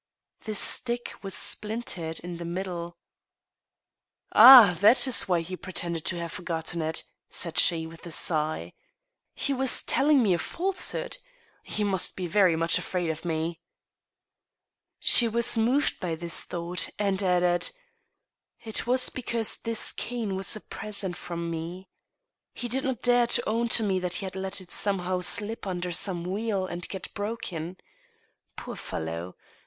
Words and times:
The 0.45 0.55
stick 0.55 1.13
was 1.21 1.35
splintered 1.35 2.21
in 2.21 2.37
the 2.37 2.43
middle." 2.43 2.97
Ah! 4.33 4.75
that 4.81 5.05
is 5.05 5.27
why 5.27 5.41
he 5.41 5.55
pretended 5.55 6.05
to 6.05 6.15
have 6.17 6.31
forgotten 6.31 6.81
it," 6.81 7.03
said 7.29 7.59
she, 7.59 7.85
with 7.85 8.03
a 8.07 8.11
sigh." 8.11 8.73
He 9.35 9.53
was 9.53 9.83
telling 9.83 10.23
me 10.23 10.33
a 10.33 10.39
falsehood. 10.39 11.19
He 11.61 11.83
must 11.83 12.15
be 12.15 12.25
very 12.25 12.55
much 12.55 12.79
afraid 12.79 13.11
of 13.11 13.23
me!" 13.25 13.59
She 14.99 15.27
was 15.27 15.55
moved 15.55 15.99
by 15.99 16.15
this 16.15 16.45
thought, 16.45 16.89
and 16.97 17.21
added:" 17.21 17.69
It 18.65 18.87
was 18.87 19.11
because 19.11 19.57
this 19.57 19.91
cane 19.91 20.35
was 20.35 20.55
a 20.55 20.61
present 20.61 21.15
from 21.15 21.51
me. 21.51 21.89
He 22.55 22.67
did 22.67 22.83
not 22.85 23.03
dare 23.03 23.27
to 23.27 23.47
own 23.47 23.69
to 23.69 23.83
me 23.83 23.99
that 23.99 24.15
he 24.15 24.25
had 24.25 24.35
let 24.35 24.61
it, 24.61 24.71
somehow, 24.71 25.19
slip 25.19 25.67
under 25.67 25.91
some 25.91 26.23
wheel 26.23 26.65
and 26.65 26.89
get 26.89 27.13
broken. 27.13 27.77
Poor 28.55 28.75
fellow 28.75 29.35